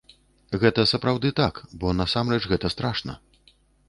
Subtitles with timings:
[0.61, 3.13] Гэта сапраўды так, бо насамрэч гэта страшна!